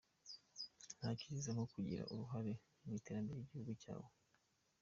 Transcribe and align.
Nta 0.97 1.09
cyiza 1.19 1.49
nko 1.55 1.65
kugira 1.73 2.03
uruhare 2.13 2.53
mu 2.83 2.91
iterambere 2.99 3.37
ry’igihugu 3.39 3.71
cyawe. 3.81 4.09